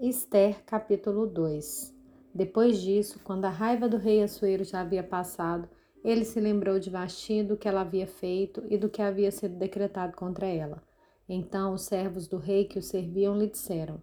Esther, 0.00 0.62
capítulo 0.64 1.26
2 1.26 1.92
Depois 2.32 2.80
disso, 2.80 3.18
quando 3.24 3.46
a 3.46 3.50
raiva 3.50 3.88
do 3.88 3.96
rei 3.96 4.22
Assuero 4.22 4.62
já 4.62 4.82
havia 4.82 5.02
passado, 5.02 5.68
ele 6.04 6.24
se 6.24 6.38
lembrou 6.38 6.78
de 6.78 6.88
Vasti 6.88 7.42
do 7.42 7.56
que 7.56 7.66
ela 7.66 7.80
havia 7.80 8.06
feito 8.06 8.62
e 8.70 8.78
do 8.78 8.88
que 8.88 9.02
havia 9.02 9.32
sido 9.32 9.56
decretado 9.56 10.16
contra 10.16 10.46
ela. 10.46 10.80
Então 11.28 11.74
os 11.74 11.82
servos 11.82 12.28
do 12.28 12.36
rei 12.36 12.64
que 12.64 12.78
o 12.78 12.82
serviam 12.82 13.36
lhe 13.36 13.48
disseram: 13.48 14.00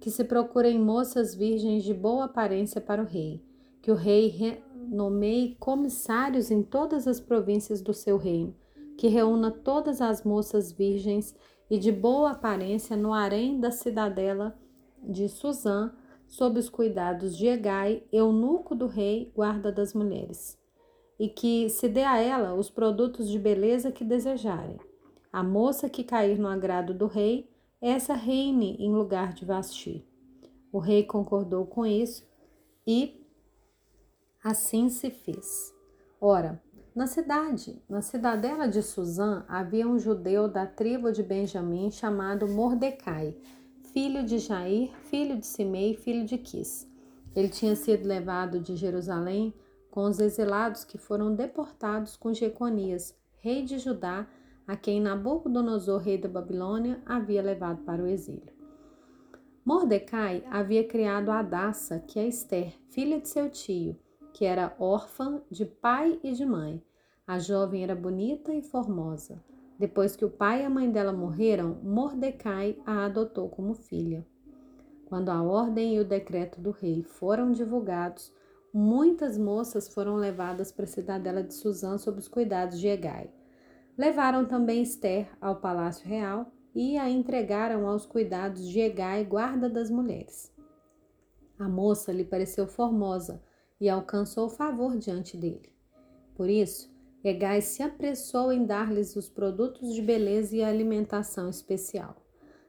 Que 0.00 0.10
se 0.10 0.24
procurem 0.24 0.80
moças 0.80 1.34
virgens 1.34 1.84
de 1.84 1.92
boa 1.92 2.24
aparência 2.24 2.80
para 2.80 3.02
o 3.02 3.06
rei, 3.06 3.44
que 3.82 3.92
o 3.92 3.94
rei 3.94 4.62
nomeie 4.88 5.54
comissários 5.56 6.50
em 6.50 6.62
todas 6.62 7.06
as 7.06 7.20
províncias 7.20 7.82
do 7.82 7.92
seu 7.92 8.16
reino, 8.16 8.56
que 8.96 9.08
reúna 9.08 9.50
todas 9.50 10.00
as 10.00 10.24
moças 10.24 10.72
virgens 10.72 11.36
e 11.68 11.78
de 11.78 11.92
boa 11.92 12.30
aparência 12.30 12.96
no 12.96 13.12
harém 13.12 13.60
da 13.60 13.70
cidadela 13.70 14.56
de 15.02 15.28
Suzã, 15.28 15.92
sob 16.26 16.58
os 16.58 16.68
cuidados 16.68 17.36
de 17.36 17.46
Egai, 17.46 18.02
eunuco 18.12 18.74
do 18.74 18.86
rei, 18.86 19.32
guarda 19.34 19.70
das 19.70 19.94
mulheres, 19.94 20.58
e 21.18 21.28
que 21.28 21.68
se 21.68 21.88
dê 21.88 22.02
a 22.02 22.18
ela 22.18 22.54
os 22.54 22.68
produtos 22.68 23.28
de 23.28 23.38
beleza 23.38 23.92
que 23.92 24.04
desejarem. 24.04 24.78
A 25.32 25.42
moça 25.42 25.88
que 25.88 26.02
cair 26.02 26.38
no 26.38 26.48
agrado 26.48 26.94
do 26.94 27.06
rei, 27.06 27.48
essa 27.80 28.14
reine 28.14 28.76
em 28.78 28.92
lugar 28.92 29.32
de 29.32 29.44
Vasti. 29.44 30.06
O 30.72 30.78
rei 30.78 31.04
concordou 31.04 31.66
com 31.66 31.86
isso 31.86 32.26
e 32.86 33.24
assim 34.42 34.88
se 34.88 35.10
fez. 35.10 35.74
Ora, 36.20 36.62
na 36.94 37.06
cidade, 37.06 37.82
na 37.88 38.00
cidadela 38.00 38.66
de 38.66 38.82
Suzã, 38.82 39.44
havia 39.48 39.86
um 39.86 39.98
judeu 39.98 40.48
da 40.48 40.66
tribo 40.66 41.12
de 41.12 41.22
Benjamim 41.22 41.90
chamado 41.90 42.48
Mordecai, 42.48 43.36
filho 43.96 44.22
de 44.22 44.38
Jair, 44.38 44.94
filho 45.04 45.38
de 45.38 45.46
Simei, 45.46 45.94
filho 45.94 46.26
de 46.26 46.36
Quis. 46.36 46.86
Ele 47.34 47.48
tinha 47.48 47.74
sido 47.74 48.06
levado 48.06 48.60
de 48.60 48.76
Jerusalém 48.76 49.54
com 49.90 50.04
os 50.04 50.20
exilados 50.20 50.84
que 50.84 50.98
foram 50.98 51.34
deportados 51.34 52.14
com 52.14 52.34
Jeconias, 52.34 53.18
rei 53.38 53.64
de 53.64 53.78
Judá, 53.78 54.28
a 54.66 54.76
quem 54.76 55.00
Nabucodonosor, 55.00 56.02
rei 56.02 56.18
da 56.18 56.28
Babilônia, 56.28 57.00
havia 57.06 57.40
levado 57.40 57.84
para 57.84 58.02
o 58.02 58.06
exílio. 58.06 58.52
Mordecai 59.64 60.44
havia 60.50 60.86
criado 60.86 61.30
Adassa, 61.30 61.98
que 61.98 62.18
é 62.18 62.28
Esther, 62.28 62.74
filha 62.90 63.18
de 63.18 63.30
seu 63.30 63.48
tio, 63.48 63.96
que 64.34 64.44
era 64.44 64.76
órfã 64.78 65.40
de 65.50 65.64
pai 65.64 66.20
e 66.22 66.32
de 66.32 66.44
mãe. 66.44 66.82
A 67.26 67.38
jovem 67.38 67.82
era 67.82 67.94
bonita 67.94 68.52
e 68.52 68.60
formosa. 68.60 69.42
Depois 69.78 70.16
que 70.16 70.24
o 70.24 70.30
pai 70.30 70.62
e 70.62 70.64
a 70.64 70.70
mãe 70.70 70.90
dela 70.90 71.12
morreram, 71.12 71.78
Mordecai 71.82 72.78
a 72.86 73.04
adotou 73.04 73.48
como 73.48 73.74
filha. 73.74 74.26
Quando 75.04 75.28
a 75.28 75.42
ordem 75.42 75.96
e 75.96 76.00
o 76.00 76.04
decreto 76.04 76.60
do 76.60 76.70
rei 76.70 77.02
foram 77.02 77.52
divulgados, 77.52 78.32
muitas 78.72 79.36
moças 79.36 79.86
foram 79.88 80.16
levadas 80.16 80.72
para 80.72 80.84
a 80.84 80.88
cidadela 80.88 81.42
de 81.42 81.54
Suzã 81.54 81.98
sob 81.98 82.18
os 82.18 82.26
cuidados 82.26 82.80
de 82.80 82.88
Egai. 82.88 83.30
Levaram 83.96 84.46
também 84.46 84.82
Esther 84.82 85.28
ao 85.40 85.56
palácio 85.56 86.06
real 86.06 86.50
e 86.74 86.98
a 86.98 87.08
entregaram 87.08 87.86
aos 87.86 88.04
cuidados 88.04 88.66
de 88.68 88.80
Egai, 88.80 89.24
guarda 89.24 89.68
das 89.68 89.90
mulheres. 89.90 90.52
A 91.58 91.68
moça 91.68 92.12
lhe 92.12 92.24
pareceu 92.24 92.66
formosa 92.66 93.42
e 93.80 93.88
alcançou 93.88 94.48
favor 94.48 94.96
diante 94.96 95.36
dele. 95.36 95.72
Por 96.34 96.50
isso, 96.50 96.94
Egai 97.28 97.60
se 97.60 97.82
apressou 97.82 98.52
em 98.52 98.64
dar-lhes 98.64 99.16
os 99.16 99.28
produtos 99.28 99.92
de 99.92 100.00
beleza 100.00 100.54
e 100.54 100.62
alimentação 100.62 101.48
especial. 101.50 102.14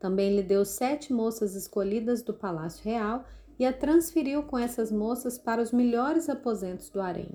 Também 0.00 0.34
lhe 0.34 0.42
deu 0.42 0.64
sete 0.64 1.12
moças 1.12 1.54
escolhidas 1.54 2.22
do 2.22 2.32
palácio 2.32 2.82
real 2.82 3.26
e 3.58 3.66
a 3.66 3.74
transferiu 3.74 4.42
com 4.44 4.56
essas 4.56 4.90
moças 4.90 5.36
para 5.36 5.60
os 5.60 5.70
melhores 5.70 6.30
aposentos 6.30 6.88
do 6.88 6.98
harém. 6.98 7.32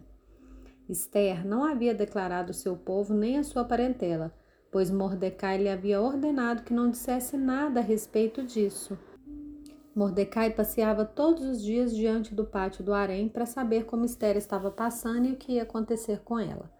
Esther 0.89 1.45
não 1.45 1.63
havia 1.63 1.93
declarado 1.93 2.51
seu 2.51 2.75
povo 2.75 3.13
nem 3.13 3.37
a 3.37 3.43
sua 3.43 3.63
parentela, 3.63 4.33
pois 4.71 4.89
Mordecai 4.89 5.59
lhe 5.59 5.69
havia 5.69 6.01
ordenado 6.01 6.63
que 6.63 6.73
não 6.73 6.89
dissesse 6.89 7.37
nada 7.37 7.79
a 7.79 7.83
respeito 7.83 8.41
disso. 8.41 8.97
Mordecai 9.95 10.49
passeava 10.49 11.05
todos 11.05 11.45
os 11.45 11.61
dias 11.61 11.95
diante 11.95 12.33
do 12.33 12.43
pátio 12.43 12.83
do 12.83 12.91
harém 12.91 13.29
para 13.29 13.45
saber 13.45 13.85
como 13.85 14.03
Esther 14.03 14.35
estava 14.35 14.71
passando 14.71 15.27
e 15.27 15.33
o 15.33 15.37
que 15.37 15.51
ia 15.53 15.61
acontecer 15.61 16.21
com 16.21 16.39
ela. 16.39 16.73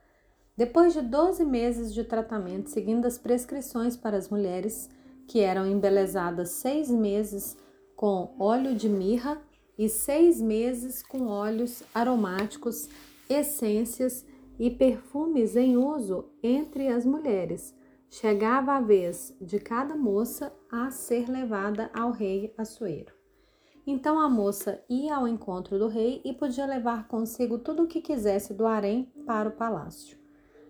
Depois 0.56 0.94
de 0.94 1.02
12 1.02 1.44
meses 1.44 1.92
de 1.92 2.04
tratamento, 2.04 2.70
seguindo 2.70 3.06
as 3.06 3.18
prescrições 3.18 3.98
para 3.98 4.16
as 4.16 4.30
mulheres, 4.30 4.88
que 5.28 5.40
eram 5.40 5.66
embelezadas 5.66 6.52
seis 6.52 6.92
meses 6.92 7.58
com 7.96 8.36
óleo 8.38 8.76
de 8.76 8.88
mirra 8.88 9.42
e 9.78 9.90
seis 9.90 10.40
meses 10.40 11.02
com 11.02 11.26
óleos 11.26 11.82
aromáticos, 11.92 12.88
essências 13.28 14.24
e 14.60 14.70
perfumes 14.70 15.56
em 15.56 15.76
uso 15.76 16.26
entre 16.44 16.88
as 16.88 17.04
mulheres, 17.04 17.76
chegava 18.08 18.74
a 18.74 18.82
vez 18.82 19.36
de 19.42 19.60
cada 19.60 19.96
moça 19.96 20.54
a 20.72 20.92
ser 20.92 21.28
levada 21.28 21.90
ao 21.96 22.12
rei 22.12 22.54
Assuero. 22.56 23.12
Então 23.88 24.20
a 24.20 24.30
moça 24.30 24.84
ia 24.88 25.16
ao 25.16 25.28
encontro 25.28 25.80
do 25.80 25.88
rei 25.88 26.22
e 26.24 26.32
podia 26.32 26.68
levar 26.68 27.08
consigo 27.08 27.58
tudo 27.58 27.84
o 27.84 27.88
que 27.88 28.02
quisesse 28.02 28.54
do 28.54 28.68
harém 28.68 29.12
para 29.26 29.50
o 29.50 29.54
palácio. 29.54 30.23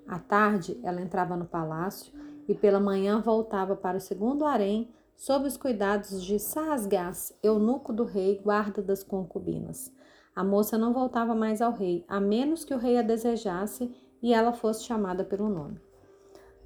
À 0.07 0.19
tarde, 0.19 0.79
ela 0.83 1.01
entrava 1.01 1.35
no 1.35 1.45
palácio 1.45 2.13
e 2.47 2.53
pela 2.53 2.79
manhã 2.79 3.21
voltava 3.21 3.75
para 3.75 3.97
o 3.97 4.01
segundo 4.01 4.45
harém, 4.45 4.89
sob 5.15 5.47
os 5.47 5.55
cuidados 5.55 6.23
de 6.23 6.39
Saasgás, 6.39 7.37
eunuco 7.41 7.93
do 7.93 8.03
rei, 8.03 8.39
guarda 8.43 8.81
das 8.81 9.03
concubinas. 9.03 9.91
A 10.35 10.43
moça 10.43 10.77
não 10.77 10.93
voltava 10.93 11.35
mais 11.35 11.61
ao 11.61 11.71
rei, 11.71 12.03
a 12.07 12.19
menos 12.19 12.65
que 12.65 12.73
o 12.73 12.77
rei 12.77 12.97
a 12.97 13.01
desejasse 13.01 13.93
e 14.21 14.33
ela 14.33 14.51
fosse 14.51 14.83
chamada 14.83 15.23
pelo 15.23 15.47
nome. 15.47 15.79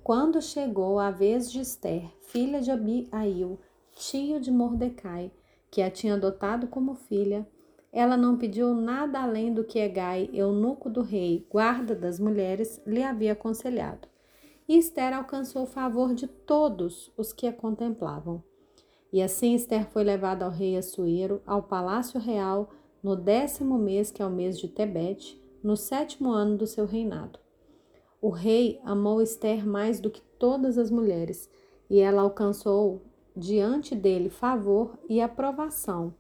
Quando 0.04 0.42
chegou 0.42 1.00
a 1.00 1.12
vez 1.12 1.52
de 1.52 1.60
Esther, 1.60 2.10
filha 2.22 2.62
de 2.62 2.72
Abiail, 2.72 3.60
tio 3.92 4.40
de 4.40 4.50
Mordecai, 4.50 5.32
que 5.70 5.82
a 5.82 5.92
tinha 5.92 6.14
adotado 6.14 6.68
como 6.68 6.96
filha, 6.96 7.46
ela 7.92 8.18
não 8.18 8.38
pediu 8.38 8.74
nada 8.74 9.22
além 9.22 9.54
do 9.54 9.64
que 9.64 9.80
Egai, 9.80 10.30
eunuco 10.34 10.90
do 10.90 11.02
rei, 11.02 11.48
guarda 11.50 11.96
das 11.96 12.20
mulheres, 12.20 12.82
lhe 12.86 13.02
havia 13.02 13.32
aconselhado. 13.34 14.08
E 14.68 14.78
Esther 14.78 15.14
alcançou 15.14 15.64
o 15.64 15.68
favor 15.68 16.14
de 16.14 16.28
todos 16.28 17.12
os 17.18 17.32
que 17.32 17.48
a 17.48 17.54
contemplavam. 17.54 18.44
E 19.12 19.22
assim 19.22 19.56
Esther 19.56 19.88
foi 19.88 20.04
levada 20.04 20.44
ao 20.44 20.52
rei 20.52 20.76
Assuero, 20.76 21.42
ao 21.46 21.64
palácio 21.64 22.20
real, 22.20 22.70
no 23.02 23.16
décimo 23.16 23.78
mês, 23.78 24.12
que 24.12 24.22
é 24.22 24.26
o 24.26 24.30
mês 24.30 24.60
de 24.60 24.68
Tebete, 24.68 25.42
no 25.64 25.78
sétimo 25.78 26.30
ano 26.30 26.58
do 26.58 26.68
seu 26.68 26.86
reinado. 26.86 27.40
O 28.22 28.30
rei 28.30 28.82
amou 28.84 29.22
Esther 29.22 29.66
mais 29.66 30.02
do 30.02 30.10
que 30.10 30.22
todas 30.38 30.78
as 30.78 30.92
mulheres, 30.92 31.50
e 31.90 32.00
ela 32.00 32.22
alcançou 32.22 33.02
diante 33.36 33.96
dele 33.96 34.30
favor 34.30 35.00
e 35.08 35.22
aprovação 35.22 36.14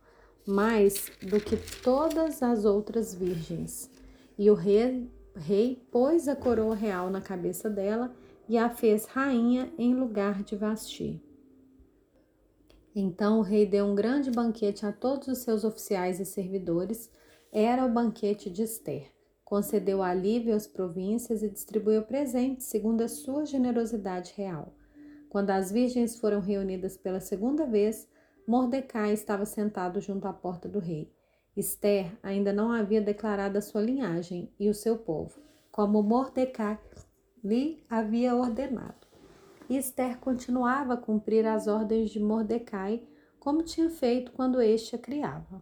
mais 0.47 1.11
do 1.21 1.41
que 1.41 1.57
todas 1.83 2.41
as 2.41 2.63
outras 2.63 3.13
virgens. 3.13 3.91
E 4.37 4.49
o 4.49 4.53
rei, 4.53 5.11
rei 5.35 5.85
pôs 5.91 6.27
a 6.27 6.35
coroa 6.35 6.73
real 6.73 7.09
na 7.09 7.19
cabeça 7.19 7.69
dela 7.69 8.15
e 8.47 8.57
a 8.57 8.69
fez 8.69 9.05
rainha 9.05 9.69
em 9.77 9.93
lugar 9.93 10.43
de 10.43 10.55
Vasti. 10.55 11.21
Então 12.95 13.39
o 13.39 13.41
rei 13.41 13.65
deu 13.65 13.85
um 13.85 13.93
grande 13.93 14.31
banquete 14.31 14.85
a 14.85 14.91
todos 14.91 15.27
os 15.27 15.39
seus 15.39 15.63
oficiais 15.63 16.19
e 16.19 16.25
servidores. 16.25 17.11
Era 17.51 17.85
o 17.85 17.91
banquete 17.91 18.49
de 18.49 18.63
Esther. 18.63 19.11
Concedeu 19.43 20.01
alívio 20.01 20.55
às 20.55 20.65
províncias 20.65 21.43
e 21.43 21.49
distribuiu 21.49 22.03
presentes 22.03 22.67
segundo 22.67 23.01
a 23.01 23.07
sua 23.07 23.45
generosidade 23.45 24.33
real. 24.35 24.73
Quando 25.29 25.51
as 25.51 25.71
virgens 25.71 26.17
foram 26.17 26.39
reunidas 26.39 26.97
pela 26.97 27.19
segunda 27.19 27.65
vez, 27.65 28.07
Mordecai 28.47 29.11
estava 29.11 29.45
sentado 29.45 29.99
junto 29.99 30.25
à 30.25 30.31
porta 30.31 30.69
do 30.69 30.79
rei. 30.79 31.13
Esther 31.53 32.17
ainda 32.23 32.53
não 32.53 32.71
havia 32.71 33.01
declarado 33.01 33.57
a 33.57 33.61
sua 33.61 33.81
linhagem 33.81 34.49
e 34.57 34.69
o 34.69 34.73
seu 34.73 34.97
povo, 34.97 35.41
como 35.69 36.01
Mordecai 36.01 36.79
lhe 37.43 37.83
havia 37.89 38.33
ordenado. 38.33 39.05
E 39.69 39.75
Esther 39.75 40.17
continuava 40.19 40.93
a 40.93 40.97
cumprir 40.97 41.45
as 41.45 41.67
ordens 41.67 42.09
de 42.09 42.21
Mordecai, 42.21 43.05
como 43.37 43.63
tinha 43.63 43.89
feito 43.89 44.31
quando 44.31 44.61
este 44.61 44.95
a 44.95 44.99
criava. 44.99 45.61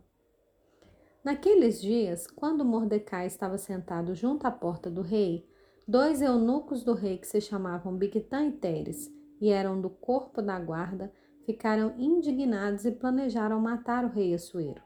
Naqueles 1.23 1.81
dias, 1.81 2.27
quando 2.27 2.63
Mordecai 2.63 3.25
estava 3.25 3.57
sentado 3.57 4.13
junto 4.13 4.45
à 4.45 4.51
porta 4.51 4.91
do 4.91 5.01
rei, 5.01 5.49
dois 5.87 6.21
eunucos 6.21 6.83
do 6.83 6.93
rei 6.93 7.17
que 7.17 7.25
se 7.25 7.41
chamavam 7.41 7.97
Bigtan 7.97 8.45
e 8.45 8.51
Teres 8.51 9.11
e 9.41 9.49
eram 9.49 9.81
do 9.81 9.89
corpo 9.89 10.39
da 10.39 10.59
guarda, 10.59 11.11
ficaram 11.45 11.93
indignados 11.97 12.85
e 12.85 12.91
planejaram 12.91 13.59
matar 13.59 14.03
o 14.03 14.09
rei 14.09 14.33
Assuero. 14.33 14.81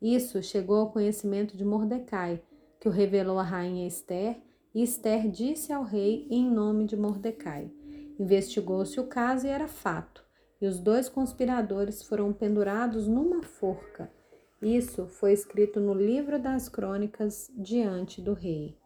Isso 0.00 0.42
chegou 0.42 0.76
ao 0.76 0.90
conhecimento 0.90 1.56
de 1.56 1.64
Mordecai, 1.64 2.42
que 2.78 2.88
o 2.88 2.92
revelou 2.92 3.38
à 3.38 3.42
rainha 3.42 3.86
Esther, 3.86 4.36
e 4.74 4.82
Esther 4.82 5.30
disse 5.30 5.72
ao 5.72 5.82
rei 5.82 6.26
em 6.30 6.50
nome 6.50 6.84
de 6.84 6.96
Mordecai. 6.96 7.70
Investigou-se 8.18 9.00
o 9.00 9.06
caso 9.06 9.46
e 9.46 9.50
era 9.50 9.66
fato, 9.66 10.22
e 10.60 10.66
os 10.66 10.78
dois 10.78 11.08
conspiradores 11.08 12.02
foram 12.02 12.32
pendurados 12.32 13.08
numa 13.08 13.42
forca. 13.42 14.10
Isso 14.60 15.06
foi 15.06 15.32
escrito 15.32 15.80
no 15.80 15.94
livro 15.94 16.38
das 16.38 16.68
crônicas 16.68 17.50
diante 17.56 18.20
do 18.20 18.34
rei. 18.34 18.76